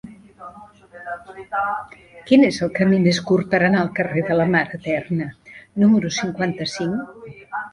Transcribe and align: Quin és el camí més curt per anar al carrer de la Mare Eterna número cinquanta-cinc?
Quin 2.31 2.47
és 2.47 2.57
el 2.67 2.71
camí 2.79 3.01
més 3.03 3.19
curt 3.33 3.51
per 3.53 3.61
anar 3.67 3.83
al 3.83 3.93
carrer 4.01 4.25
de 4.31 4.39
la 4.41 4.49
Mare 4.57 4.81
Eterna 4.81 5.31
número 5.85 6.13
cinquanta-cinc? 6.17 7.57